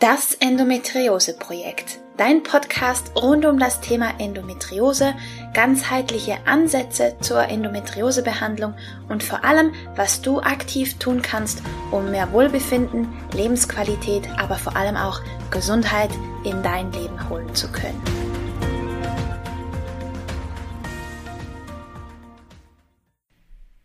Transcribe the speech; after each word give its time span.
Das 0.00 0.34
Endometriose-Projekt. 0.34 1.98
Dein 2.16 2.44
Podcast 2.44 3.10
rund 3.16 3.44
um 3.44 3.58
das 3.58 3.80
Thema 3.80 4.12
Endometriose, 4.20 5.12
ganzheitliche 5.54 6.38
Ansätze 6.46 7.16
zur 7.20 7.42
Endometriosebehandlung 7.42 8.74
und 9.08 9.24
vor 9.24 9.42
allem, 9.42 9.72
was 9.96 10.22
du 10.22 10.38
aktiv 10.38 11.00
tun 11.00 11.20
kannst, 11.20 11.62
um 11.90 12.12
mehr 12.12 12.30
Wohlbefinden, 12.32 13.08
Lebensqualität, 13.32 14.28
aber 14.38 14.54
vor 14.54 14.76
allem 14.76 14.94
auch 14.96 15.20
Gesundheit 15.50 16.10
in 16.44 16.62
dein 16.62 16.92
Leben 16.92 17.28
holen 17.28 17.52
zu 17.56 17.66
können. 17.66 18.00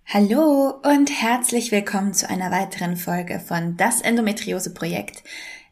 Hallo 0.06 0.76
und 0.84 1.10
herzlich 1.10 1.72
willkommen 1.72 2.14
zu 2.14 2.30
einer 2.30 2.52
weiteren 2.52 2.98
Folge 2.98 3.40
von 3.40 3.78
Das 3.78 4.00
Endometriose-Projekt. 4.00 5.24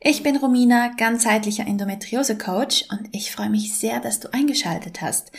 Ich 0.03 0.23
bin 0.23 0.35
Romina, 0.35 0.87
ganzheitlicher 0.97 1.67
Endometriose-Coach 1.67 2.85
und 2.89 3.09
ich 3.11 3.31
freue 3.31 3.51
mich 3.51 3.75
sehr, 3.75 3.99
dass 3.99 4.19
du 4.19 4.33
eingeschaltet 4.33 4.99
hast. 4.99 5.31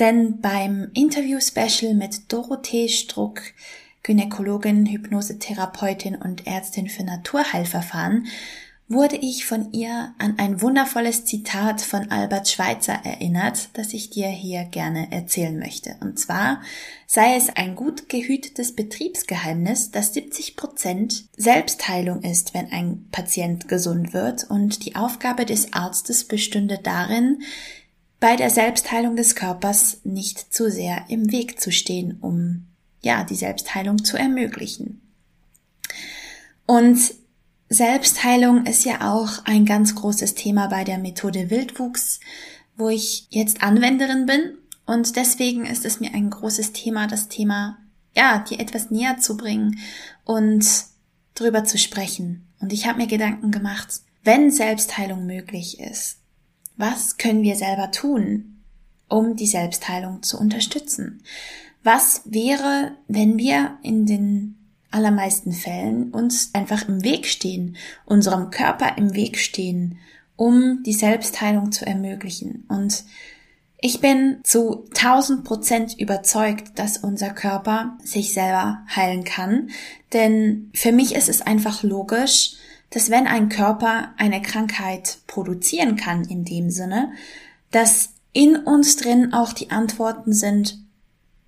Denn 0.00 0.40
beim 0.40 0.90
Interview-Special 0.92 1.94
mit 1.94 2.32
Dorothee 2.32 2.88
Struck, 2.88 3.40
Gynäkologin, 4.02 4.86
Hypnosetherapeutin 4.86 6.16
und 6.16 6.48
Ärztin 6.48 6.88
für 6.88 7.04
Naturheilverfahren, 7.04 8.26
wurde 8.88 9.16
ich 9.16 9.46
von 9.46 9.72
ihr 9.72 10.14
an 10.18 10.38
ein 10.38 10.60
wundervolles 10.60 11.24
Zitat 11.24 11.80
von 11.80 12.10
Albert 12.10 12.48
Schweitzer 12.48 12.92
erinnert, 13.04 13.70
das 13.72 13.94
ich 13.94 14.10
dir 14.10 14.28
hier 14.28 14.64
gerne 14.64 15.10
erzählen 15.10 15.58
möchte. 15.58 15.96
Und 16.00 16.18
zwar 16.18 16.60
sei 17.06 17.36
es 17.36 17.48
ein 17.48 17.74
gut 17.74 18.08
gehütetes 18.08 18.74
Betriebsgeheimnis, 18.74 19.90
dass 19.90 20.12
70 20.14 20.56
Prozent 20.56 21.24
Selbstheilung 21.36 22.22
ist, 22.22 22.54
wenn 22.54 22.70
ein 22.70 23.06
Patient 23.12 23.68
gesund 23.68 24.12
wird 24.12 24.44
und 24.50 24.84
die 24.84 24.96
Aufgabe 24.96 25.46
des 25.46 25.72
Arztes 25.72 26.24
bestünde 26.24 26.78
darin, 26.82 27.42
bei 28.20 28.36
der 28.36 28.50
Selbstheilung 28.50 29.16
des 29.16 29.34
Körpers 29.34 29.98
nicht 30.04 30.54
zu 30.54 30.70
sehr 30.70 31.06
im 31.08 31.32
Weg 31.32 31.60
zu 31.60 31.72
stehen, 31.72 32.18
um 32.20 32.66
ja, 33.02 33.24
die 33.24 33.34
Selbstheilung 33.34 34.04
zu 34.04 34.16
ermöglichen. 34.16 35.00
Und 36.66 37.14
Selbstheilung 37.72 38.66
ist 38.66 38.84
ja 38.84 39.10
auch 39.12 39.46
ein 39.46 39.64
ganz 39.64 39.94
großes 39.94 40.34
Thema 40.34 40.66
bei 40.66 40.84
der 40.84 40.98
Methode 40.98 41.48
Wildwuchs, 41.48 42.20
wo 42.76 42.90
ich 42.90 43.26
jetzt 43.30 43.62
Anwenderin 43.62 44.26
bin. 44.26 44.58
Und 44.84 45.16
deswegen 45.16 45.64
ist 45.64 45.86
es 45.86 45.98
mir 45.98 46.12
ein 46.12 46.28
großes 46.28 46.72
Thema, 46.72 47.06
das 47.06 47.28
Thema, 47.28 47.78
ja, 48.14 48.40
dir 48.40 48.60
etwas 48.60 48.90
näher 48.90 49.16
zu 49.18 49.38
bringen 49.38 49.78
und 50.24 50.66
drüber 51.34 51.64
zu 51.64 51.78
sprechen. 51.78 52.46
Und 52.60 52.74
ich 52.74 52.86
habe 52.86 52.98
mir 52.98 53.06
Gedanken 53.06 53.50
gemacht, 53.50 54.02
wenn 54.22 54.50
Selbstheilung 54.50 55.24
möglich 55.24 55.80
ist, 55.80 56.18
was 56.76 57.16
können 57.16 57.42
wir 57.42 57.56
selber 57.56 57.90
tun, 57.90 58.62
um 59.08 59.34
die 59.34 59.46
Selbstheilung 59.46 60.22
zu 60.22 60.38
unterstützen? 60.38 61.22
Was 61.82 62.20
wäre, 62.26 62.98
wenn 63.08 63.38
wir 63.38 63.78
in 63.82 64.04
den 64.04 64.61
allermeisten 64.92 65.52
Fällen 65.52 66.10
uns 66.10 66.50
einfach 66.54 66.88
im 66.88 67.02
Weg 67.02 67.26
stehen, 67.26 67.76
unserem 68.04 68.50
Körper 68.50 68.96
im 68.96 69.14
Weg 69.14 69.38
stehen, 69.38 69.98
um 70.36 70.82
die 70.84 70.92
Selbstheilung 70.92 71.72
zu 71.72 71.86
ermöglichen. 71.86 72.64
Und 72.68 73.04
ich 73.78 74.00
bin 74.00 74.38
zu 74.44 74.84
1000 74.90 75.44
Prozent 75.44 75.98
überzeugt, 75.98 76.78
dass 76.78 76.98
unser 76.98 77.30
Körper 77.30 77.98
sich 78.04 78.32
selber 78.32 78.84
heilen 78.94 79.24
kann. 79.24 79.70
Denn 80.12 80.70
für 80.72 80.92
mich 80.92 81.14
ist 81.14 81.28
es 81.28 81.42
einfach 81.42 81.82
logisch, 81.82 82.52
dass 82.90 83.10
wenn 83.10 83.26
ein 83.26 83.48
Körper 83.48 84.14
eine 84.18 84.40
Krankheit 84.40 85.18
produzieren 85.26 85.96
kann 85.96 86.24
in 86.24 86.44
dem 86.44 86.70
Sinne, 86.70 87.12
dass 87.70 88.10
in 88.32 88.56
uns 88.56 88.96
drin 88.96 89.32
auch 89.32 89.52
die 89.52 89.70
Antworten 89.70 90.32
sind, 90.32 90.78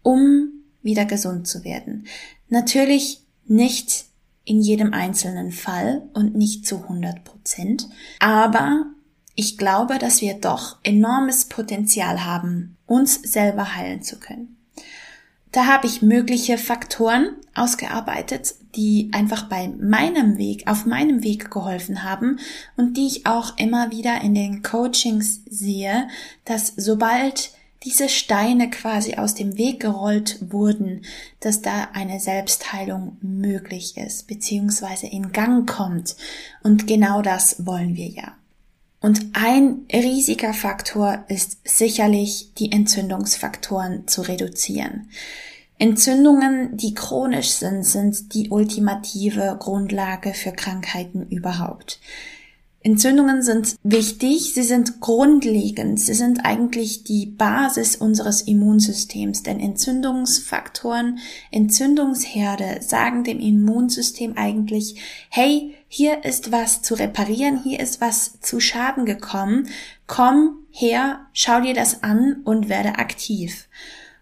um 0.02 0.48
wieder 0.82 1.04
gesund 1.04 1.46
zu 1.46 1.64
werden. 1.64 2.06
Natürlich 2.48 3.23
nicht 3.46 4.06
in 4.44 4.60
jedem 4.60 4.92
einzelnen 4.92 5.52
Fall 5.52 6.02
und 6.12 6.34
nicht 6.34 6.66
zu 6.66 6.82
100 6.82 7.24
Prozent. 7.24 7.88
Aber 8.20 8.86
ich 9.34 9.58
glaube, 9.58 9.98
dass 9.98 10.20
wir 10.20 10.34
doch 10.34 10.76
enormes 10.82 11.46
Potenzial 11.46 12.24
haben, 12.24 12.76
uns 12.86 13.14
selber 13.14 13.74
heilen 13.74 14.02
zu 14.02 14.18
können. 14.18 14.56
Da 15.50 15.66
habe 15.66 15.86
ich 15.86 16.02
mögliche 16.02 16.58
Faktoren 16.58 17.36
ausgearbeitet, 17.54 18.56
die 18.74 19.10
einfach 19.12 19.48
bei 19.48 19.68
meinem 19.68 20.36
Weg, 20.36 20.68
auf 20.68 20.84
meinem 20.84 21.22
Weg 21.22 21.50
geholfen 21.50 22.02
haben 22.02 22.40
und 22.76 22.96
die 22.96 23.06
ich 23.06 23.26
auch 23.26 23.56
immer 23.56 23.92
wieder 23.92 24.20
in 24.20 24.34
den 24.34 24.62
Coachings 24.62 25.42
sehe, 25.48 26.08
dass 26.44 26.72
sobald 26.76 27.52
diese 27.84 28.08
Steine 28.08 28.70
quasi 28.70 29.14
aus 29.14 29.34
dem 29.34 29.58
Weg 29.58 29.80
gerollt 29.80 30.38
wurden, 30.52 31.04
dass 31.40 31.62
da 31.62 31.88
eine 31.92 32.20
Selbstheilung 32.20 33.18
möglich 33.20 33.96
ist, 33.96 34.26
beziehungsweise 34.26 35.06
in 35.06 35.32
Gang 35.32 35.68
kommt. 35.68 36.16
Und 36.62 36.86
genau 36.86 37.22
das 37.22 37.66
wollen 37.66 37.96
wir 37.96 38.08
ja. 38.08 38.34
Und 39.00 39.20
ein 39.34 39.82
riesiger 39.92 40.54
Faktor 40.54 41.24
ist 41.28 41.58
sicherlich 41.64 42.54
die 42.54 42.72
Entzündungsfaktoren 42.72 44.08
zu 44.08 44.22
reduzieren. 44.22 45.10
Entzündungen, 45.78 46.76
die 46.76 46.94
chronisch 46.94 47.50
sind, 47.50 47.84
sind 47.84 48.32
die 48.32 48.48
ultimative 48.48 49.56
Grundlage 49.60 50.32
für 50.32 50.52
Krankheiten 50.52 51.26
überhaupt. 51.28 52.00
Entzündungen 52.86 53.42
sind 53.42 53.76
wichtig, 53.82 54.52
sie 54.52 54.62
sind 54.62 55.00
grundlegend, 55.00 55.98
sie 55.98 56.12
sind 56.12 56.44
eigentlich 56.44 57.02
die 57.02 57.24
Basis 57.24 57.96
unseres 57.96 58.42
Immunsystems, 58.42 59.42
denn 59.42 59.58
Entzündungsfaktoren, 59.58 61.18
Entzündungsherde 61.50 62.82
sagen 62.82 63.24
dem 63.24 63.40
Immunsystem 63.40 64.36
eigentlich, 64.36 65.00
hey, 65.30 65.74
hier 65.88 66.26
ist 66.26 66.52
was 66.52 66.82
zu 66.82 66.92
reparieren, 66.92 67.62
hier 67.62 67.80
ist 67.80 68.02
was 68.02 68.38
zu 68.40 68.60
Schaden 68.60 69.06
gekommen, 69.06 69.70
komm 70.06 70.58
her, 70.70 71.20
schau 71.32 71.62
dir 71.62 71.72
das 71.72 72.02
an 72.02 72.42
und 72.44 72.68
werde 72.68 72.98
aktiv. 72.98 73.66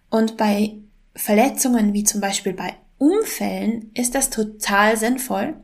Und 0.08 0.36
bei 0.36 0.76
Verletzungen 1.16 1.94
wie 1.94 2.04
zum 2.04 2.20
Beispiel 2.20 2.52
bei 2.52 2.76
Unfällen 2.98 3.90
ist 3.94 4.14
das 4.14 4.30
total 4.30 4.96
sinnvoll, 4.96 5.56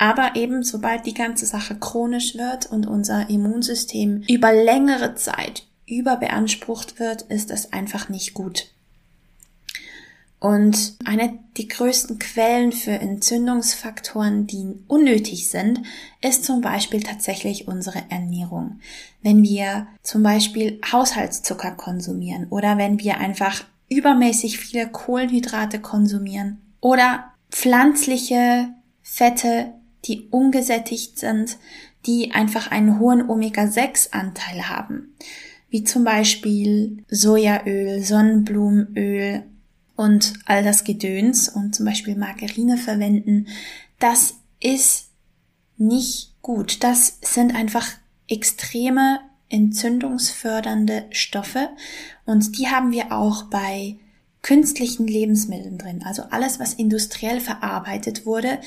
aber 0.00 0.34
eben, 0.34 0.62
sobald 0.62 1.04
die 1.04 1.12
ganze 1.12 1.44
Sache 1.44 1.76
chronisch 1.78 2.34
wird 2.34 2.64
und 2.64 2.86
unser 2.86 3.28
Immunsystem 3.28 4.24
über 4.30 4.50
längere 4.50 5.14
Zeit 5.14 5.66
überbeansprucht 5.86 6.98
wird, 6.98 7.20
ist 7.20 7.50
das 7.50 7.74
einfach 7.74 8.08
nicht 8.08 8.32
gut. 8.32 8.68
Und 10.38 10.96
eine 11.04 11.38
der 11.58 11.66
größten 11.66 12.18
Quellen 12.18 12.72
für 12.72 12.92
Entzündungsfaktoren, 12.92 14.46
die 14.46 14.72
unnötig 14.88 15.50
sind, 15.50 15.82
ist 16.22 16.46
zum 16.46 16.62
Beispiel 16.62 17.02
tatsächlich 17.02 17.68
unsere 17.68 18.02
Ernährung. 18.08 18.80
Wenn 19.20 19.42
wir 19.42 19.86
zum 20.02 20.22
Beispiel 20.22 20.80
Haushaltszucker 20.90 21.72
konsumieren 21.72 22.46
oder 22.48 22.78
wenn 22.78 23.00
wir 23.00 23.18
einfach 23.18 23.64
übermäßig 23.90 24.58
viele 24.58 24.88
Kohlenhydrate 24.88 25.78
konsumieren 25.78 26.62
oder 26.80 27.34
pflanzliche 27.50 28.70
Fette 29.02 29.74
die 30.04 30.28
ungesättigt 30.30 31.18
sind, 31.18 31.58
die 32.06 32.32
einfach 32.32 32.70
einen 32.70 32.98
hohen 32.98 33.28
Omega-6-Anteil 33.28 34.68
haben, 34.68 35.14
wie 35.68 35.84
zum 35.84 36.04
Beispiel 36.04 37.04
Sojaöl, 37.08 38.02
Sonnenblumenöl 38.02 39.44
und 39.96 40.34
all 40.46 40.64
das 40.64 40.84
Gedöns 40.84 41.48
und 41.48 41.74
zum 41.74 41.84
Beispiel 41.86 42.16
Margarine 42.16 42.78
verwenden, 42.78 43.48
das 43.98 44.34
ist 44.60 45.08
nicht 45.76 46.34
gut. 46.42 46.82
Das 46.82 47.18
sind 47.22 47.54
einfach 47.54 47.86
extreme 48.28 49.20
entzündungsfördernde 49.50 51.06
Stoffe 51.10 51.68
und 52.24 52.56
die 52.58 52.68
haben 52.68 52.92
wir 52.92 53.12
auch 53.12 53.44
bei 53.44 53.96
künstlichen 54.42 55.06
Lebensmitteln 55.06 55.76
drin. 55.76 56.02
Also 56.04 56.22
alles, 56.30 56.60
was 56.60 56.74
industriell 56.74 57.40
verarbeitet 57.40 58.24
wurde, 58.24 58.58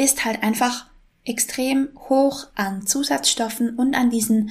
ist 0.00 0.24
halt 0.24 0.42
einfach 0.42 0.86
extrem 1.24 1.90
hoch 2.08 2.46
an 2.54 2.86
Zusatzstoffen 2.86 3.76
und 3.76 3.94
an 3.94 4.08
diesen 4.08 4.50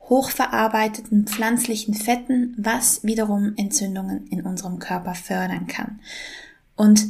hochverarbeiteten 0.00 1.26
pflanzlichen 1.26 1.92
Fetten, 1.92 2.54
was 2.56 3.04
wiederum 3.04 3.52
Entzündungen 3.56 4.26
in 4.28 4.42
unserem 4.42 4.78
Körper 4.78 5.14
fördern 5.14 5.66
kann. 5.66 6.00
Und 6.76 7.04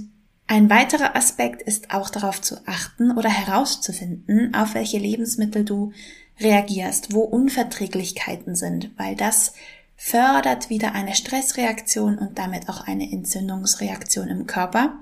ein 0.48 0.70
weiterer 0.70 1.14
Aspekt 1.14 1.62
ist 1.62 1.92
auch 1.92 2.10
darauf 2.10 2.40
zu 2.40 2.56
achten 2.66 3.12
oder 3.12 3.28
herauszufinden, 3.28 4.54
auf 4.54 4.74
welche 4.74 4.98
Lebensmittel 4.98 5.64
du 5.64 5.92
reagierst, 6.40 7.12
wo 7.12 7.20
Unverträglichkeiten 7.20 8.54
sind, 8.56 8.90
weil 8.96 9.14
das 9.14 9.52
fördert 9.96 10.70
wieder 10.70 10.92
eine 10.92 11.14
Stressreaktion 11.14 12.18
und 12.18 12.38
damit 12.38 12.68
auch 12.68 12.80
eine 12.80 13.10
Entzündungsreaktion 13.10 14.28
im 14.28 14.46
Körper. 14.46 14.98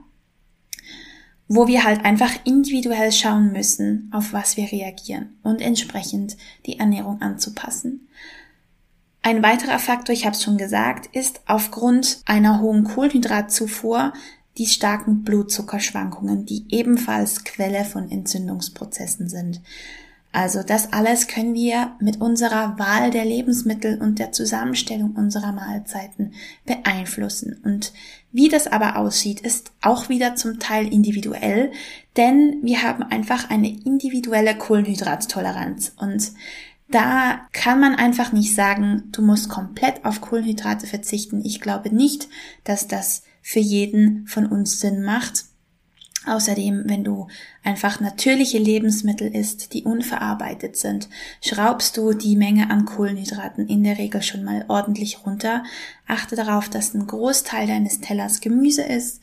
Wo 1.48 1.66
wir 1.66 1.84
halt 1.84 2.04
einfach 2.04 2.32
individuell 2.44 3.12
schauen 3.12 3.52
müssen, 3.52 4.10
auf 4.12 4.32
was 4.32 4.56
wir 4.56 4.70
reagieren 4.70 5.36
und 5.42 5.60
entsprechend 5.60 6.36
die 6.66 6.78
Ernährung 6.78 7.20
anzupassen. 7.20 8.08
Ein 9.22 9.42
weiterer 9.42 9.78
Faktor, 9.78 10.14
ich 10.14 10.26
habe 10.26 10.36
es 10.36 10.42
schon 10.42 10.58
gesagt, 10.58 11.14
ist 11.14 11.40
aufgrund 11.46 12.20
einer 12.26 12.60
hohen 12.60 12.84
Kohlenhydratzufuhr 12.84 14.12
die 14.58 14.66
starken 14.66 15.24
Blutzuckerschwankungen, 15.24 16.44
die 16.44 16.66
ebenfalls 16.68 17.44
Quelle 17.44 17.84
von 17.84 18.10
Entzündungsprozessen 18.10 19.28
sind. 19.28 19.60
Also 20.34 20.64
das 20.64 20.92
alles 20.92 21.28
können 21.28 21.54
wir 21.54 21.92
mit 22.00 22.20
unserer 22.20 22.76
Wahl 22.76 23.12
der 23.12 23.24
Lebensmittel 23.24 24.02
und 24.02 24.18
der 24.18 24.32
Zusammenstellung 24.32 25.12
unserer 25.12 25.52
Mahlzeiten 25.52 26.32
beeinflussen. 26.66 27.60
Und 27.64 27.92
wie 28.32 28.48
das 28.48 28.66
aber 28.66 28.96
aussieht, 28.96 29.40
ist 29.40 29.70
auch 29.80 30.08
wieder 30.08 30.34
zum 30.34 30.58
Teil 30.58 30.92
individuell, 30.92 31.70
denn 32.16 32.58
wir 32.64 32.82
haben 32.82 33.04
einfach 33.04 33.48
eine 33.48 33.68
individuelle 33.68 34.58
Kohlenhydrattoleranz 34.58 35.92
und 35.98 36.32
da 36.88 37.46
kann 37.52 37.78
man 37.78 37.94
einfach 37.94 38.32
nicht 38.32 38.56
sagen, 38.56 39.04
du 39.12 39.22
musst 39.22 39.48
komplett 39.48 40.04
auf 40.04 40.20
Kohlenhydrate 40.20 40.88
verzichten. 40.88 41.42
Ich 41.44 41.60
glaube 41.60 41.94
nicht, 41.94 42.28
dass 42.64 42.88
das 42.88 43.22
für 43.40 43.60
jeden 43.60 44.26
von 44.26 44.46
uns 44.46 44.80
Sinn 44.80 45.04
macht. 45.04 45.44
Außerdem, 46.26 46.84
wenn 46.86 47.04
du 47.04 47.28
einfach 47.62 48.00
natürliche 48.00 48.58
Lebensmittel 48.58 49.34
isst, 49.34 49.74
die 49.74 49.84
unverarbeitet 49.84 50.76
sind, 50.76 51.08
schraubst 51.42 51.96
du 51.96 52.14
die 52.14 52.36
Menge 52.36 52.70
an 52.70 52.86
Kohlenhydraten 52.86 53.68
in 53.68 53.84
der 53.84 53.98
Regel 53.98 54.22
schon 54.22 54.42
mal 54.42 54.64
ordentlich 54.68 55.26
runter. 55.26 55.64
Achte 56.06 56.34
darauf, 56.34 56.68
dass 56.68 56.94
ein 56.94 57.06
Großteil 57.06 57.66
deines 57.66 58.00
Tellers 58.00 58.40
Gemüse 58.40 58.82
ist 58.82 59.20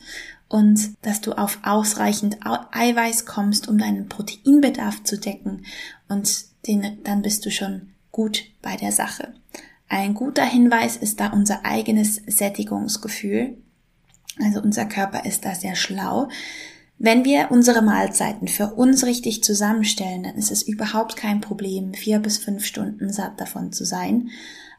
und 0.48 0.92
dass 1.02 1.20
du 1.20 1.32
auf 1.32 1.58
ausreichend 1.62 2.38
Eiweiß 2.44 3.26
kommst, 3.26 3.68
um 3.68 3.78
deinen 3.78 4.08
Proteinbedarf 4.08 5.02
zu 5.02 5.18
decken 5.18 5.64
und 6.08 6.44
den, 6.66 6.98
dann 7.02 7.22
bist 7.22 7.44
du 7.44 7.50
schon 7.50 7.88
gut 8.12 8.44
bei 8.60 8.76
der 8.76 8.92
Sache. 8.92 9.34
Ein 9.88 10.14
guter 10.14 10.44
Hinweis 10.44 10.96
ist 10.96 11.20
da 11.20 11.28
unser 11.28 11.64
eigenes 11.64 12.16
Sättigungsgefühl. 12.26 13.58
Also 14.40 14.60
unser 14.60 14.86
Körper 14.86 15.26
ist 15.26 15.44
da 15.44 15.54
sehr 15.54 15.74
schlau. 15.74 16.28
Wenn 16.98 17.24
wir 17.24 17.50
unsere 17.50 17.82
Mahlzeiten 17.82 18.46
für 18.48 18.74
uns 18.74 19.04
richtig 19.04 19.42
zusammenstellen, 19.42 20.22
dann 20.22 20.36
ist 20.36 20.52
es 20.52 20.62
überhaupt 20.62 21.16
kein 21.16 21.40
Problem, 21.40 21.94
vier 21.94 22.20
bis 22.20 22.38
fünf 22.38 22.64
Stunden 22.64 23.12
satt 23.12 23.40
davon 23.40 23.72
zu 23.72 23.84
sein. 23.84 24.30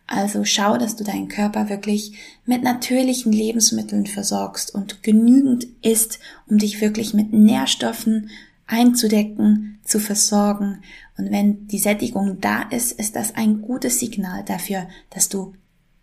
Also 0.07 0.43
schau, 0.43 0.77
dass 0.77 0.95
du 0.95 1.03
deinen 1.03 1.27
Körper 1.27 1.69
wirklich 1.69 2.13
mit 2.45 2.63
natürlichen 2.63 3.31
Lebensmitteln 3.31 4.05
versorgst 4.05 4.73
und 4.73 5.01
genügend 5.03 5.67
isst, 5.81 6.19
um 6.47 6.57
dich 6.57 6.81
wirklich 6.81 7.13
mit 7.13 7.33
Nährstoffen 7.33 8.29
einzudecken, 8.67 9.79
zu 9.83 9.99
versorgen. 9.99 10.81
Und 11.17 11.31
wenn 11.31 11.67
die 11.67 11.79
Sättigung 11.79 12.39
da 12.41 12.63
ist, 12.63 12.93
ist 12.93 13.15
das 13.15 13.35
ein 13.35 13.61
gutes 13.61 13.99
Signal 13.99 14.43
dafür, 14.43 14.87
dass 15.09 15.29
du 15.29 15.53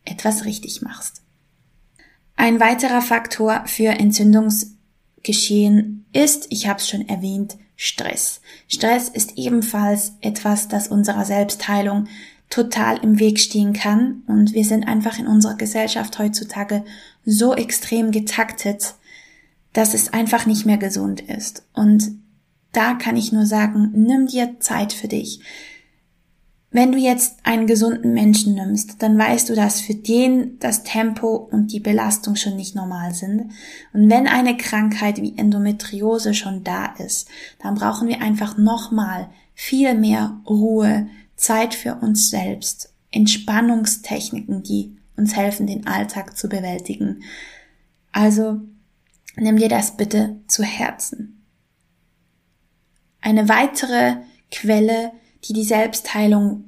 etwas 0.05 0.45
richtig 0.45 0.83
machst. 0.83 1.23
Ein 2.37 2.61
weiterer 2.61 3.03
Faktor 3.03 3.65
für 3.67 3.89
Entzündungs 3.89 4.77
geschehen 5.23 6.05
ist, 6.13 6.47
ich 6.51 6.67
habe 6.67 6.79
es 6.79 6.89
schon 6.89 7.09
erwähnt, 7.09 7.57
Stress. 7.77 8.41
Stress 8.69 9.09
ist 9.09 9.39
ebenfalls 9.39 10.13
etwas, 10.21 10.69
das 10.69 10.89
unserer 10.89 11.25
Selbstheilung 11.25 12.09
total 12.51 12.99
im 12.99 13.19
Weg 13.19 13.39
stehen 13.39 13.73
kann 13.73 14.23
und 14.27 14.53
wir 14.53 14.65
sind 14.65 14.87
einfach 14.87 15.19
in 15.19 15.27
unserer 15.27 15.55
Gesellschaft 15.55 16.19
heutzutage 16.19 16.85
so 17.25 17.55
extrem 17.55 18.11
getaktet, 18.11 18.97
dass 19.73 19.95
es 19.95 20.13
einfach 20.13 20.47
nicht 20.47 20.67
mehr 20.67 20.79
gesund 20.79 21.21
ist. 21.21 21.65
Und 21.73 22.11
da 22.73 22.95
kann 22.95 23.17
ich 23.17 23.33
nur 23.33 23.47
sagen, 23.47 23.93
nimm 23.95 24.27
dir 24.27 24.57
Zeit 24.61 24.93
für 24.93 25.09
dich. 25.09 25.41
Wenn 26.73 26.93
du 26.93 26.99
jetzt 26.99 27.39
einen 27.43 27.67
gesunden 27.67 28.15
Menschen 28.15 28.55
nimmst, 28.55 29.03
dann 29.03 29.19
weißt 29.19 29.49
du, 29.49 29.57
dass 29.57 29.81
für 29.81 29.95
den 29.95 30.59
das 30.61 30.85
Tempo 30.85 31.35
und 31.35 31.73
die 31.73 31.81
Belastung 31.81 32.37
schon 32.37 32.55
nicht 32.55 32.77
normal 32.77 33.13
sind. 33.13 33.51
Und 33.93 34.09
wenn 34.09 34.29
eine 34.29 34.57
Krankheit 34.57 35.21
wie 35.21 35.37
Endometriose 35.37 36.33
schon 36.33 36.63
da 36.63 36.95
ist, 36.99 37.29
dann 37.61 37.75
brauchen 37.75 38.07
wir 38.07 38.23
einfach 38.23 38.57
nochmal 38.57 39.31
viel 39.55 39.95
mehr 39.95 40.41
Ruhe, 40.49 41.09
Zeit 41.35 41.75
für 41.75 41.97
uns 41.97 42.31
selbst, 42.31 42.95
Entspannungstechniken, 43.11 44.63
die 44.63 44.97
uns 45.17 45.35
helfen, 45.35 45.67
den 45.67 45.89
Alltag 45.89 46.37
zu 46.37 46.49
bewältigen. 46.49 47.25
Also 48.13 48.61
nimm 49.37 49.57
dir 49.57 49.69
das 49.69 49.97
bitte 49.97 50.37
zu 50.47 50.63
Herzen. 50.63 51.43
Eine 53.21 53.49
weitere 53.49 54.17
Quelle 54.53 55.13
die 55.45 55.53
die 55.53 55.65
Selbstheilung 55.65 56.65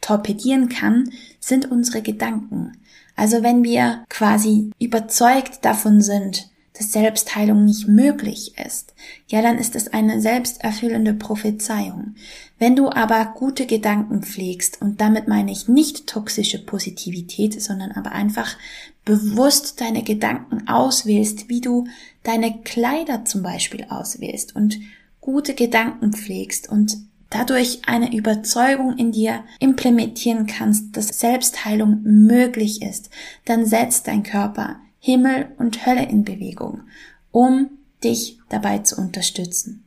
torpedieren 0.00 0.68
kann, 0.68 1.10
sind 1.38 1.70
unsere 1.70 2.02
Gedanken. 2.02 2.72
Also 3.16 3.42
wenn 3.42 3.62
wir 3.62 4.04
quasi 4.08 4.70
überzeugt 4.78 5.64
davon 5.64 6.00
sind, 6.00 6.48
dass 6.72 6.92
Selbstheilung 6.92 7.66
nicht 7.66 7.88
möglich 7.88 8.54
ist, 8.56 8.94
ja, 9.28 9.42
dann 9.42 9.58
ist 9.58 9.76
es 9.76 9.92
eine 9.92 10.22
selbsterfüllende 10.22 11.12
Prophezeiung. 11.12 12.14
Wenn 12.58 12.74
du 12.74 12.88
aber 12.88 13.34
gute 13.36 13.66
Gedanken 13.66 14.22
pflegst, 14.22 14.80
und 14.80 15.00
damit 15.02 15.28
meine 15.28 15.52
ich 15.52 15.68
nicht 15.68 16.06
toxische 16.06 16.64
Positivität, 16.64 17.60
sondern 17.60 17.92
aber 17.92 18.12
einfach 18.12 18.56
bewusst 19.04 19.82
deine 19.82 20.02
Gedanken 20.02 20.68
auswählst, 20.68 21.50
wie 21.50 21.60
du 21.60 21.86
deine 22.22 22.62
Kleider 22.62 23.26
zum 23.26 23.42
Beispiel 23.42 23.84
auswählst 23.90 24.56
und 24.56 24.78
gute 25.20 25.54
Gedanken 25.54 26.14
pflegst 26.14 26.70
und 26.70 26.96
dadurch 27.30 27.82
eine 27.86 28.14
Überzeugung 28.14 28.98
in 28.98 29.12
dir 29.12 29.44
implementieren 29.60 30.46
kannst, 30.46 30.96
dass 30.96 31.20
Selbstheilung 31.20 32.02
möglich 32.02 32.82
ist, 32.82 33.10
dann 33.44 33.64
setzt 33.64 34.08
dein 34.08 34.22
Körper 34.22 34.80
Himmel 34.98 35.48
und 35.58 35.86
Hölle 35.86 36.04
in 36.04 36.24
Bewegung, 36.24 36.82
um 37.30 37.70
dich 38.04 38.38
dabei 38.48 38.80
zu 38.80 38.96
unterstützen. 38.96 39.84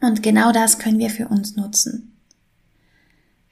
Und 0.00 0.22
genau 0.22 0.52
das 0.52 0.78
können 0.78 0.98
wir 0.98 1.10
für 1.10 1.28
uns 1.28 1.56
nutzen. 1.56 2.17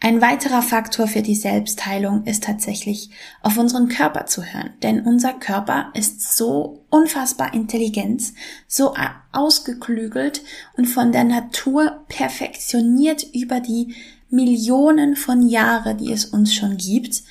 Ein 0.06 0.20
weiterer 0.20 0.62
Faktor 0.62 1.08
für 1.08 1.20
die 1.20 1.34
Selbstheilung 1.34 2.22
ist 2.26 2.44
tatsächlich 2.44 3.10
auf 3.42 3.58
unseren 3.58 3.88
Körper 3.88 4.26
zu 4.26 4.44
hören, 4.44 4.70
denn 4.80 5.00
unser 5.00 5.32
Körper 5.32 5.90
ist 5.94 6.36
so 6.36 6.84
unfassbar 6.90 7.52
intelligent, 7.54 8.22
so 8.68 8.94
ausgeklügelt 9.32 10.44
und 10.76 10.86
von 10.86 11.10
der 11.10 11.24
Natur 11.24 12.04
perfektioniert 12.06 13.26
über 13.34 13.58
die 13.58 13.96
Millionen 14.30 15.16
von 15.16 15.48
Jahre, 15.48 15.96
die 15.96 16.12
es 16.12 16.24
uns 16.24 16.54
schon 16.54 16.76
gibt, 16.76 17.24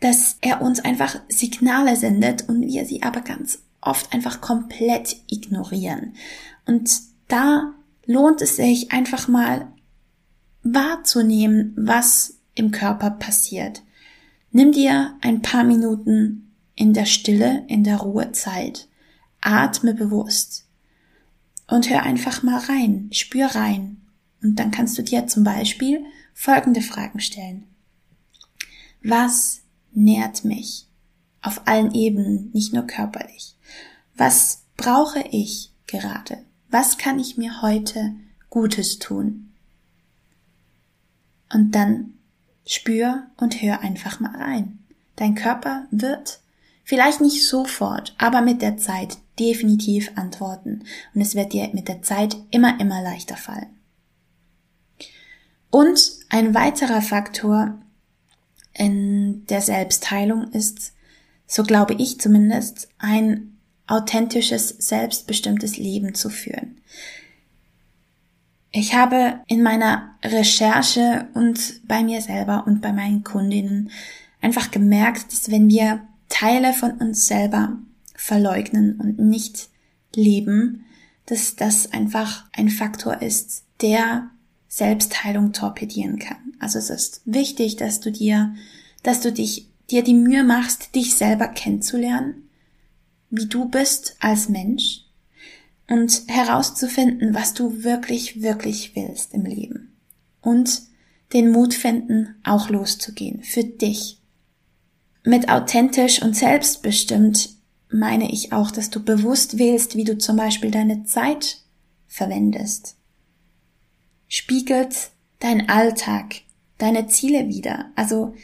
dass 0.00 0.38
er 0.40 0.62
uns 0.62 0.80
einfach 0.80 1.20
Signale 1.28 1.96
sendet 1.96 2.48
und 2.48 2.62
wir 2.62 2.86
sie 2.86 3.02
aber 3.02 3.20
ganz 3.20 3.58
oft 3.82 4.10
einfach 4.14 4.40
komplett 4.40 5.16
ignorieren. 5.28 6.14
Und 6.64 6.90
da 7.28 7.74
lohnt 8.06 8.40
es 8.40 8.56
sich 8.56 8.90
einfach 8.90 9.28
mal 9.28 9.68
wahrzunehmen, 10.64 11.72
was 11.76 12.38
im 12.54 12.70
Körper 12.70 13.10
passiert. 13.10 13.82
Nimm 14.50 14.72
dir 14.72 15.16
ein 15.20 15.42
paar 15.42 15.64
Minuten 15.64 16.52
in 16.74 16.92
der 16.92 17.06
Stille, 17.06 17.64
in 17.68 17.84
der 17.84 17.98
Ruhe 17.98 18.32
Zeit. 18.32 18.88
Atme 19.40 19.94
bewusst. 19.94 20.66
Und 21.66 21.90
hör 21.90 22.02
einfach 22.02 22.42
mal 22.42 22.58
rein, 22.58 23.08
spür 23.12 23.46
rein. 23.46 24.00
Und 24.42 24.56
dann 24.56 24.70
kannst 24.70 24.98
du 24.98 25.02
dir 25.02 25.26
zum 25.26 25.44
Beispiel 25.44 26.04
folgende 26.34 26.82
Fragen 26.82 27.20
stellen. 27.20 27.64
Was 29.02 29.62
nährt 29.92 30.44
mich? 30.44 30.86
Auf 31.42 31.62
allen 31.66 31.94
Ebenen, 31.94 32.50
nicht 32.52 32.72
nur 32.72 32.86
körperlich. 32.86 33.56
Was 34.16 34.64
brauche 34.76 35.20
ich 35.30 35.72
gerade? 35.86 36.38
Was 36.70 36.98
kann 36.98 37.18
ich 37.18 37.36
mir 37.36 37.62
heute 37.62 38.14
Gutes 38.50 38.98
tun? 38.98 39.53
Und 41.54 41.74
dann 41.74 42.14
spür 42.66 43.28
und 43.36 43.62
hör 43.62 43.80
einfach 43.80 44.20
mal 44.20 44.36
rein. 44.36 44.80
Dein 45.16 45.34
Körper 45.34 45.86
wird 45.90 46.40
vielleicht 46.82 47.20
nicht 47.20 47.46
sofort, 47.46 48.14
aber 48.18 48.42
mit 48.42 48.60
der 48.60 48.76
Zeit 48.76 49.18
definitiv 49.38 50.10
antworten. 50.16 50.82
Und 51.14 51.20
es 51.20 51.34
wird 51.34 51.52
dir 51.52 51.70
mit 51.72 51.88
der 51.88 52.02
Zeit 52.02 52.36
immer, 52.50 52.78
immer 52.80 53.02
leichter 53.02 53.36
fallen. 53.36 53.78
Und 55.70 56.10
ein 56.28 56.54
weiterer 56.54 57.02
Faktor 57.02 57.78
in 58.72 59.46
der 59.46 59.60
Selbstheilung 59.60 60.50
ist, 60.52 60.92
so 61.46 61.62
glaube 61.62 61.94
ich 61.94 62.20
zumindest, 62.20 62.88
ein 62.98 63.58
authentisches, 63.86 64.68
selbstbestimmtes 64.68 65.76
Leben 65.76 66.14
zu 66.14 66.30
führen. 66.30 66.80
Ich 68.76 68.92
habe 68.92 69.40
in 69.46 69.62
meiner 69.62 70.16
Recherche 70.24 71.28
und 71.34 71.86
bei 71.86 72.02
mir 72.02 72.20
selber 72.20 72.64
und 72.66 72.80
bei 72.80 72.92
meinen 72.92 73.22
Kundinnen 73.22 73.92
einfach 74.40 74.72
gemerkt, 74.72 75.32
dass 75.32 75.48
wenn 75.48 75.68
wir 75.68 76.02
Teile 76.28 76.72
von 76.72 76.90
uns 76.90 77.28
selber 77.28 77.78
verleugnen 78.16 78.98
und 79.00 79.20
nicht 79.20 79.68
leben, 80.16 80.86
dass 81.26 81.54
das 81.54 81.92
einfach 81.92 82.46
ein 82.52 82.68
Faktor 82.68 83.22
ist, 83.22 83.62
der 83.80 84.30
Selbstheilung 84.66 85.52
torpedieren 85.52 86.18
kann. 86.18 86.54
Also 86.58 86.80
es 86.80 86.90
ist 86.90 87.22
wichtig, 87.26 87.76
dass 87.76 88.00
du 88.00 88.10
dir, 88.10 88.56
dass 89.04 89.20
du 89.20 89.30
dich, 89.30 89.68
dir 89.88 90.02
die 90.02 90.14
Mühe 90.14 90.42
machst, 90.42 90.96
dich 90.96 91.14
selber 91.14 91.46
kennenzulernen, 91.46 92.48
wie 93.30 93.46
du 93.46 93.68
bist 93.68 94.16
als 94.18 94.48
Mensch 94.48 95.03
und 95.88 96.22
herauszufinden, 96.28 97.34
was 97.34 97.54
du 97.54 97.84
wirklich, 97.84 98.42
wirklich 98.42 98.94
willst 98.94 99.34
im 99.34 99.44
Leben. 99.44 99.96
Und 100.40 100.82
den 101.32 101.50
Mut 101.50 101.74
finden, 101.74 102.36
auch 102.44 102.68
loszugehen, 102.68 103.42
für 103.42 103.64
dich. 103.64 104.20
Mit 105.24 105.48
authentisch 105.48 106.22
und 106.22 106.36
selbstbestimmt 106.36 107.50
meine 107.90 108.30
ich 108.30 108.52
auch, 108.52 108.70
dass 108.70 108.90
du 108.90 109.02
bewusst 109.02 109.58
wählst, 109.58 109.96
wie 109.96 110.04
du 110.04 110.18
zum 110.18 110.36
Beispiel 110.36 110.70
deine 110.70 111.04
Zeit 111.04 111.58
verwendest. 112.06 112.96
Spiegelt 114.28 115.10
dein 115.38 115.68
Alltag, 115.68 116.42
deine 116.78 117.06
Ziele 117.06 117.48
wieder. 117.48 117.90
Also 117.94 118.34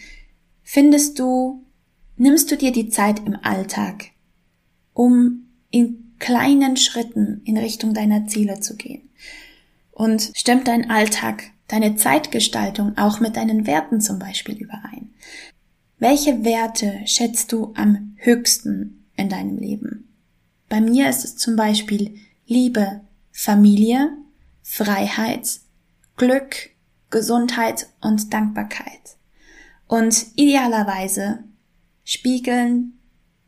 findest 0.62 1.18
du, 1.18 1.64
nimmst 2.16 2.50
du 2.50 2.56
dir 2.56 2.73
die 2.73 2.88
Zeit 2.88 3.20
im 3.26 3.37
Alltag, 3.42 4.11
um 4.92 5.49
in 5.70 6.10
kleinen 6.21 6.77
Schritten 6.77 7.43
in 7.45 7.59
Richtung 7.59 7.93
deiner 7.93 8.29
Ziele 8.29 8.61
zu 8.61 8.77
gehen. 8.77 9.11
Und 9.91 10.31
stimmt 10.35 10.69
dein 10.69 10.89
Alltag, 10.89 11.50
deine 11.67 11.97
Zeitgestaltung 11.97 12.97
auch 12.97 13.19
mit 13.19 13.37
deinen 13.37 13.67
Werten 13.67 14.00
zum 14.00 14.21
Beispiel 14.21 14.57
überein? 14.57 15.12
Welche 15.99 16.45
Werte 16.45 17.00
schätzt 17.05 17.50
du 17.50 17.73
am 17.75 18.15
höchsten 18.17 19.00
in 19.21 19.29
deinem 19.29 19.59
Leben. 19.59 20.09
Bei 20.69 20.81
mir 20.81 21.09
ist 21.09 21.25
es 21.25 21.37
zum 21.37 21.57
Beispiel 21.57 22.17
Liebe, 22.47 23.03
Familie, 23.33 24.17
Freiheit, 24.62 25.61
Glück, 26.17 26.71
Gesundheit 27.11 27.89
und 28.00 28.33
Dankbarkeit. 28.33 29.17
Und 29.87 30.27
idealerweise 30.37 31.45
spiegeln 32.05 33.00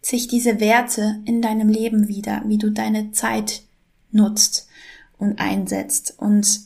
sich 0.03 0.27
diese 0.27 0.61
Werte 0.61 1.21
in 1.25 1.41
deinem 1.41 1.69
Leben 1.69 2.09
wieder, 2.09 2.43
wie 2.47 2.59
du 2.59 2.71
deine 2.71 3.13
Zeit 3.13 3.63
nutzt 4.11 4.69
und 5.17 5.39
einsetzt. 5.39 6.15
Und 6.19 6.61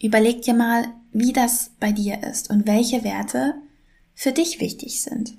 überleg 0.00 0.42
dir 0.42 0.54
mal, 0.54 0.86
wie 1.12 1.32
das 1.32 1.70
bei 1.78 1.92
dir 1.92 2.22
ist 2.22 2.50
und 2.50 2.66
welche 2.66 3.04
Werte 3.04 3.54
für 4.14 4.32
dich 4.32 4.60
wichtig 4.60 5.02
sind. 5.02 5.34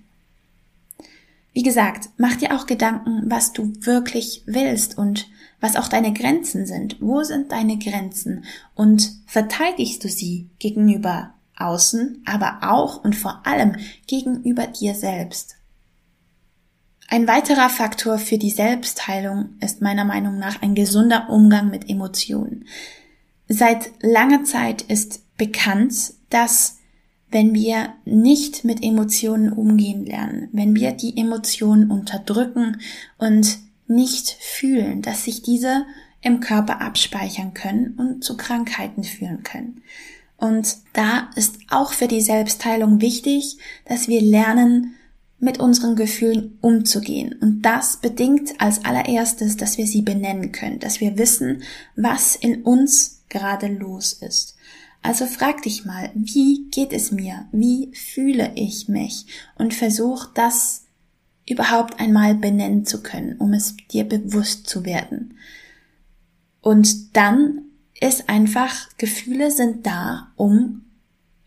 Wie 1.53 1.63
gesagt, 1.63 2.09
mach 2.17 2.35
dir 2.35 2.55
auch 2.55 2.65
Gedanken, 2.65 3.23
was 3.31 3.53
du 3.53 3.73
wirklich 3.79 4.43
willst 4.45 4.97
und 4.97 5.27
was 5.61 5.77
auch 5.77 5.87
deine 5.87 6.13
Grenzen 6.13 6.65
sind. 6.65 6.97
Wo 6.99 7.23
sind 7.23 7.51
deine 7.51 7.79
Grenzen? 7.79 8.43
Und 8.75 9.13
verteidigst 9.25 10.03
du 10.03 10.09
sie 10.09 10.49
gegenüber 10.59 11.33
außen, 11.57 12.23
aber 12.25 12.59
auch 12.61 13.03
und 13.03 13.15
vor 13.15 13.41
allem 13.47 13.77
gegenüber 14.05 14.67
dir 14.67 14.93
selbst. 14.93 15.55
Ein 17.07 17.27
weiterer 17.27 17.69
Faktor 17.69 18.17
für 18.17 18.37
die 18.37 18.49
Selbstheilung 18.49 19.49
ist 19.61 19.81
meiner 19.81 20.05
Meinung 20.05 20.39
nach 20.39 20.61
ein 20.61 20.75
gesunder 20.75 21.29
Umgang 21.29 21.69
mit 21.69 21.89
Emotionen. 21.89 22.65
Seit 23.47 23.91
langer 24.01 24.43
Zeit 24.43 24.81
ist 24.81 25.21
bekannt, 25.37 26.13
dass 26.29 26.79
wenn 27.29 27.53
wir 27.53 27.93
nicht 28.05 28.63
mit 28.63 28.83
Emotionen 28.83 29.51
umgehen 29.51 30.05
lernen, 30.05 30.49
wenn 30.51 30.75
wir 30.75 30.93
die 30.93 31.17
Emotionen 31.17 31.91
unterdrücken 31.91 32.81
und 33.17 33.59
nicht 33.87 34.37
fühlen, 34.39 35.01
dass 35.01 35.25
sich 35.25 35.41
diese 35.41 35.85
im 36.21 36.39
Körper 36.39 36.81
abspeichern 36.81 37.53
können 37.53 37.93
und 37.97 38.23
zu 38.23 38.35
Krankheiten 38.35 39.03
führen 39.03 39.43
können. 39.43 39.81
Und 40.37 40.77
da 40.93 41.29
ist 41.35 41.57
auch 41.69 41.93
für 41.93 42.07
die 42.07 42.21
Selbstheilung 42.21 42.99
wichtig, 42.99 43.57
dass 43.85 44.07
wir 44.07 44.21
lernen, 44.21 44.95
mit 45.39 45.59
unseren 45.59 45.95
Gefühlen 45.95 46.57
umzugehen. 46.61 47.35
Und 47.41 47.61
das 47.61 47.97
bedingt 47.97 48.59
als 48.59 48.85
allererstes, 48.85 49.57
dass 49.57 49.77
wir 49.77 49.87
sie 49.87 50.01
benennen 50.01 50.51
können, 50.51 50.79
dass 50.79 51.01
wir 51.01 51.17
wissen, 51.17 51.63
was 51.95 52.35
in 52.35 52.63
uns 52.63 53.23
gerade 53.29 53.67
los 53.67 54.13
ist. 54.13 54.55
Also 55.01 55.25
frag 55.27 55.61
dich 55.61 55.85
mal, 55.85 56.09
wie 56.15 56.67
geht 56.71 56.91
es 56.91 57.11
mir? 57.11 57.47
Wie 57.51 57.91
fühle 57.93 58.53
ich 58.55 58.87
mich? 58.87 59.27
Und 59.55 59.73
versuch 59.73 60.25
das 60.33 60.85
überhaupt 61.47 61.99
einmal 61.99 62.33
benennen 62.33 62.85
zu 62.85 63.03
können, 63.03 63.37
um 63.37 63.53
es 63.53 63.75
dir 63.91 64.03
bewusst 64.03 64.67
zu 64.67 64.83
werden. 64.83 65.37
Und 66.61 67.15
dann 67.15 67.65
ist 67.99 68.29
einfach, 68.29 68.89
Gefühle 68.97 69.51
sind 69.51 69.85
da, 69.85 70.31
um 70.35 70.85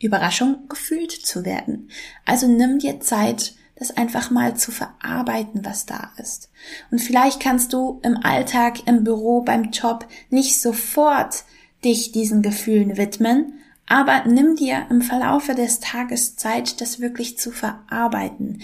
Überraschung 0.00 0.68
gefühlt 0.68 1.10
zu 1.10 1.44
werden. 1.44 1.90
Also 2.24 2.46
nimm 2.46 2.78
dir 2.78 3.00
Zeit, 3.00 3.54
das 3.78 3.96
einfach 3.96 4.30
mal 4.30 4.56
zu 4.56 4.72
verarbeiten, 4.72 5.64
was 5.64 5.86
da 5.86 6.12
ist. 6.16 6.50
Und 6.90 6.98
vielleicht 6.98 7.40
kannst 7.40 7.72
du 7.72 8.00
im 8.02 8.16
Alltag, 8.16 8.86
im 8.86 9.04
Büro, 9.04 9.42
beim 9.42 9.70
Job 9.70 10.06
nicht 10.30 10.60
sofort 10.60 11.44
dich 11.84 12.10
diesen 12.10 12.42
Gefühlen 12.42 12.96
widmen, 12.96 13.54
aber 13.86 14.24
nimm 14.26 14.56
dir 14.56 14.86
im 14.90 15.00
Verlaufe 15.00 15.54
des 15.54 15.80
Tages 15.80 16.36
Zeit, 16.36 16.80
das 16.80 17.00
wirklich 17.00 17.38
zu 17.38 17.52
verarbeiten. 17.52 18.62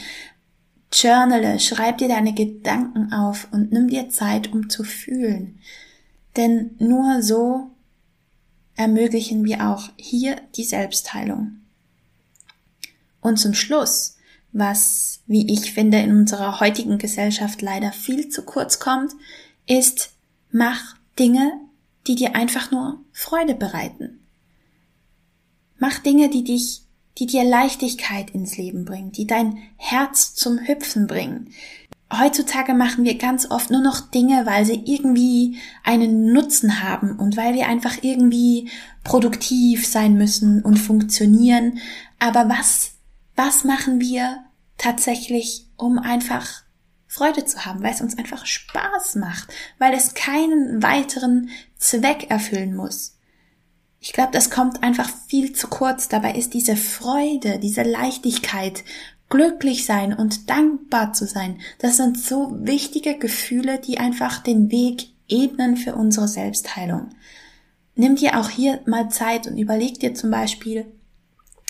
Journale, 0.93 1.61
schreib 1.61 1.99
dir 1.99 2.09
deine 2.09 2.35
Gedanken 2.35 3.13
auf 3.13 3.49
und 3.53 3.73
nimm 3.73 3.89
dir 3.89 4.11
Zeit, 4.11 4.53
um 4.53 4.69
zu 4.69 4.85
fühlen. 4.85 5.61
Denn 6.37 6.73
nur 6.79 7.23
so 7.23 7.71
ermöglichen 8.77 9.45
wir 9.45 9.69
auch 9.69 9.91
hier 9.97 10.37
die 10.57 10.65
Selbstheilung. 10.65 11.61
Und 13.21 13.39
zum 13.39 13.55
Schluss, 13.55 14.19
was, 14.55 15.21
wie 15.27 15.53
ich 15.53 15.73
finde, 15.73 15.99
in 15.99 16.17
unserer 16.17 16.61
heutigen 16.61 16.97
Gesellschaft 16.97 17.61
leider 17.61 17.93
viel 17.93 18.29
zu 18.29 18.43
kurz 18.43 18.79
kommt, 18.79 19.13
ist, 19.67 20.13
mach 20.53 20.95
Dinge, 21.19 21.53
die 22.07 22.15
dir 22.15 22.37
einfach 22.37 22.71
nur 22.71 23.01
Freude 23.13 23.55
bereiten. 23.55 24.21
Mach 25.79 25.99
Dinge, 25.99 26.31
die 26.31 26.45
dich, 26.45 26.83
die 27.19 27.27
dir 27.27 27.43
Leichtigkeit 27.43 28.31
ins 28.31 28.57
Leben 28.57 28.85
bringen, 28.85 29.11
die 29.11 29.27
dein 29.27 29.59
Herz 29.77 30.35
zum 30.35 30.61
Hüpfen 30.61 31.09
bringen. 31.09 31.51
Heutzutage 32.13 32.75
machen 32.75 33.05
wir 33.05 33.19
ganz 33.19 33.51
oft 33.51 33.73
nur 33.73 33.81
noch 33.81 34.01
Dinge, 34.01 34.47
weil 34.47 34.65
sie 34.65 34.83
irgendwie 34.85 35.57
einen 35.83 36.33
Nutzen 36.33 36.81
haben 36.81 37.19
und 37.19 37.37
weil 37.37 37.55
wir 37.55 37.67
einfach 37.67 37.97
irgendwie 38.03 38.71
produktiv 39.03 39.85
sein 39.85 40.15
müssen 40.15 40.63
und 40.63 40.77
funktionieren. 40.77 41.79
Aber 42.21 42.49
was, 42.49 42.93
was 43.35 43.65
machen 43.65 44.01
wir 44.01 44.44
tatsächlich, 44.79 45.67
um 45.77 45.99
einfach 45.99 46.65
Freude 47.07 47.45
zu 47.45 47.65
haben, 47.65 47.83
weil 47.83 47.93
es 47.93 48.01
uns 48.01 48.19
einfach 48.19 48.45
Spaß 48.45 49.17
macht, 49.17 49.53
weil 49.79 49.95
es 49.95 50.15
keinen 50.15 50.83
weiteren 50.83 51.51
Zweck 51.77 52.31
erfüllen 52.31 52.75
muss. 52.75 53.19
Ich 54.01 54.13
glaube, 54.13 54.33
das 54.33 54.51
kommt 54.51 54.83
einfach 54.83 55.09
viel 55.29 55.53
zu 55.53 55.69
kurz. 55.69 56.09
Dabei 56.09 56.35
ist 56.35 56.55
diese 56.55 56.77
Freude, 56.77 57.59
diese 57.59 57.83
Leichtigkeit, 57.83 58.85
glücklich 59.31 59.87
sein 59.87 60.13
und 60.13 60.51
dankbar 60.51 61.13
zu 61.13 61.27
sein, 61.27 61.61
das 61.79 61.97
sind 61.97 62.19
so 62.19 62.53
wichtige 62.61 63.19
Gefühle, 63.19 63.79
die 63.79 63.99
einfach 63.99 64.43
den 64.43 64.71
Weg 64.71 65.09
ebnen 65.29 65.77
für 65.77 65.95
unsere 65.95 66.29
Selbstheilung. 66.29 67.11
Nimm 67.97 68.17
dir 68.17 68.39
auch 68.39 68.51
hier 68.51 68.81
mal 68.87 69.09
Zeit 69.09 69.47
und 69.47 69.57
überleg 69.57 70.01
dir 70.01 70.15
zum 70.15 70.31
Beispiel, 70.31 70.87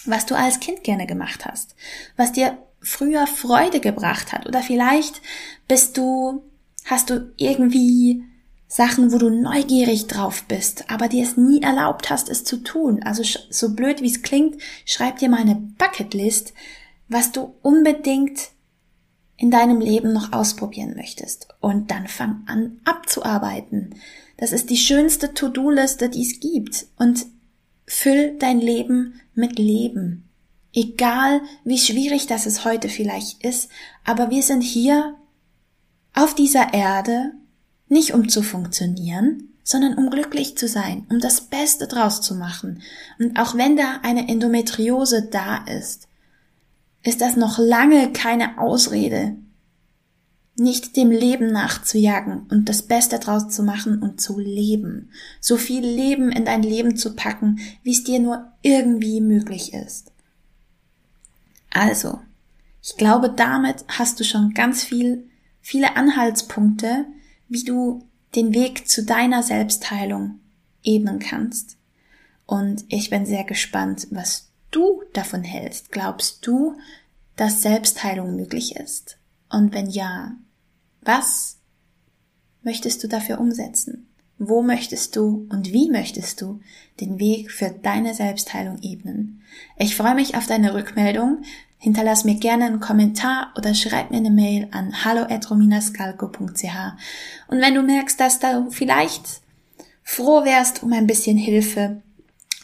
was 0.05 0.27
du 0.27 0.35
als 0.35 0.61
Kind 0.61 0.85
gerne 0.85 1.07
gemacht 1.07 1.47
hast, 1.47 1.75
was 2.17 2.33
dir 2.33 2.59
früher 2.85 3.27
Freude 3.27 3.81
gebracht 3.81 4.33
hat 4.33 4.47
oder 4.47 4.63
vielleicht 4.63 5.21
bist 5.67 5.97
du, 5.97 6.43
hast 6.85 7.11
du 7.11 7.33
irgendwie 7.37 8.25
Sachen, 8.69 9.13
wo 9.13 9.19
du 9.19 9.31
neugierig 9.31 10.07
drauf 10.07 10.45
bist, 10.45 10.91
aber 10.91 11.09
dir 11.09 11.23
es 11.23 11.37
nie 11.37 11.63
erlaubt 11.63 12.11
hast, 12.11 12.29
es 12.29 12.45
zu 12.45 12.59
tun. 12.59 13.03
Also 13.03 13.23
so 13.51 13.75
blöd 13.75 14.03
wie 14.03 14.11
es 14.11 14.23
klingt, 14.23 14.61
schreib 14.85 15.19
dir 15.19 15.29
mal 15.29 15.41
eine 15.41 15.55
Bucketlist, 15.55 16.53
was 17.09 17.33
du 17.33 17.55
unbedingt 17.63 18.51
in 19.37 19.51
deinem 19.51 19.81
Leben 19.81 20.13
noch 20.13 20.33
ausprobieren 20.33 20.95
möchtest. 20.97 21.49
Und 21.61 21.91
dann 21.91 22.09
fang 22.09 22.43
an 22.47 22.81
abzuarbeiten. 22.85 23.95
Das 24.37 24.53
ist 24.53 24.71
die 24.71 24.77
schönste 24.77 25.35
To-Do-Liste, 25.35 26.09
die 26.09 26.23
es 26.23 26.41
gibt. 26.41 26.87
Und 26.97 27.27
füll 27.87 28.37
dein 28.39 28.61
Leben 28.61 29.21
mit 29.35 29.59
Leben. 29.59 30.29
Egal 30.75 31.41
wie 31.65 31.79
schwierig 31.79 32.27
das 32.27 32.47
es 32.47 32.65
heute 32.65 32.89
vielleicht 32.89 33.45
ist, 33.45 33.71
aber 34.05 34.31
wir 34.31 34.43
sind 34.43 34.61
hier 34.61 35.15
auf 36.15 36.35
dieser 36.35 36.75
Erde, 36.75 37.33
nicht 37.89 38.13
um 38.13 38.29
zu 38.29 38.43
funktionieren, 38.43 39.55
sondern 39.63 39.95
um 39.95 40.11
glücklich 40.11 40.59
zu 40.59 40.67
sein, 40.67 41.07
um 41.11 41.21
das 41.21 41.43
Beste 41.43 41.87
draus 41.87 42.21
zu 42.21 42.35
machen. 42.35 42.83
Und 43.21 43.39
auch 43.39 43.55
wenn 43.55 43.77
da 43.77 44.01
eine 44.03 44.29
Endometriose 44.29 45.23
da 45.23 45.65
ist, 45.65 46.09
ist 47.05 47.21
das 47.21 47.37
noch 47.37 47.59
lange 47.59 48.13
keine 48.13 48.59
Ausrede, 48.59 49.37
nicht 50.57 50.97
dem 50.97 51.11
Leben 51.11 51.53
nachzujagen 51.53 52.47
und 52.51 52.69
das 52.69 52.83
Beste 52.83 53.19
draus 53.19 53.49
zu 53.49 53.63
machen 53.63 54.03
und 54.03 54.21
zu 54.21 54.39
leben. 54.39 55.11
So 55.41 55.57
viel 55.57 55.85
Leben 55.85 56.31
in 56.31 56.45
dein 56.45 56.63
Leben 56.63 56.97
zu 56.97 57.15
packen, 57.15 57.61
wie 57.83 57.93
es 57.93 58.05
dir 58.05 58.19
nur 58.19 58.53
irgendwie 58.63 59.21
möglich 59.21 59.73
ist. 59.73 60.14
Also, 61.75 62.21
ich 62.81 62.97
glaube, 62.97 63.29
damit 63.29 63.85
hast 63.89 64.19
du 64.21 64.25
schon 64.25 64.55
ganz 64.55 64.85
viel, 64.85 65.29
viele 65.61 65.97
Anhaltspunkte, 65.97 67.05
wie 67.49 67.65
du 67.65 68.09
den 68.35 68.55
Weg 68.55 68.89
zu 68.89 69.05
deiner 69.05 69.43
Selbstheilung 69.43 70.41
ebnen 70.83 71.19
kannst. 71.19 71.77
Und 72.47 72.85
ich 72.89 73.11
bin 73.11 73.27
sehr 73.27 73.45
gespannt, 73.45 74.07
was 74.11 74.51
du 74.71 75.03
davon 75.13 75.43
hältst. 75.43 75.91
Glaubst 75.91 76.47
du, 76.47 76.79
dass 77.37 77.63
Selbstheilung 77.63 78.37
möglich 78.37 78.77
ist? 78.77 79.19
Und 79.51 79.75
wenn 79.75 79.91
ja, 79.91 80.37
was 81.01 81.59
möchtest 82.63 83.03
du 83.03 83.09
dafür 83.09 83.41
umsetzen? 83.41 84.09
Wo 84.49 84.63
möchtest 84.63 85.17
du 85.17 85.47
und 85.51 85.73
wie 85.73 85.91
möchtest 85.91 86.41
du 86.41 86.61
den 87.01 87.19
Weg 87.19 87.51
für 87.51 87.71
deine 87.71 88.15
Selbstheilung 88.15 88.79
ebnen? 88.83 89.43
Ich 89.79 89.97
freue 89.97 90.15
mich 90.15 90.37
auf 90.37 90.47
deine 90.47 90.75
Rückmeldung. 90.75 91.43
Hinterlass 91.79 92.25
mir 92.25 92.37
gerne 92.37 92.65
einen 92.65 92.81
Kommentar 92.81 93.53
oder 93.57 93.75
schreib 93.75 94.11
mir 94.11 94.17
eine 94.17 94.31
Mail 94.31 94.69
an 94.71 95.05
hallo@rominascalco.ch. 95.05 96.77
Und 97.49 97.61
wenn 97.61 97.75
du 97.75 97.83
merkst, 97.83 98.19
dass 98.19 98.39
du 98.39 98.71
vielleicht 98.71 99.43
froh 100.03 100.45
wärst 100.45 100.83
um 100.83 100.93
ein 100.93 101.07
bisschen 101.07 101.37
Hilfe 101.37 102.03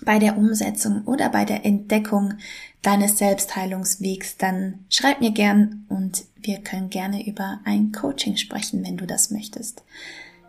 bei 0.03 0.19
der 0.19 0.39
Umsetzung 0.39 1.03
oder 1.05 1.29
bei 1.29 1.45
der 1.45 1.67
Entdeckung 1.67 2.35
deines 2.83 3.19
Selbstheilungswegs, 3.19 4.37
dann 4.39 4.87
schreib 4.89 5.21
mir 5.21 5.33
gern 5.33 5.85
und 5.89 6.25
wir 6.37 6.59
können 6.63 6.89
gerne 6.89 7.27
über 7.27 7.61
ein 7.65 7.93
Coaching 7.93 8.37
sprechen, 8.37 8.85
wenn 8.85 8.97
du 8.97 9.07
das 9.07 9.31
möchtest. 9.31 9.83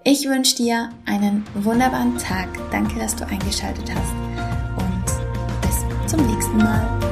Ich 0.04 0.28
wünsche 0.28 0.56
dir 0.56 0.90
einen 1.06 1.46
wunderbaren 1.54 2.18
Tag. 2.18 2.48
Danke, 2.72 3.00
dass 3.00 3.16
du 3.16 3.24
eingeschaltet 3.28 3.92
hast 3.94 4.14
und 4.76 5.06
bis 5.62 6.12
zum 6.12 6.26
nächsten 6.26 6.58
Mal. 6.58 7.11